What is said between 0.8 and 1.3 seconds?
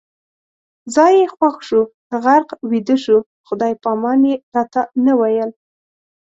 ځای یې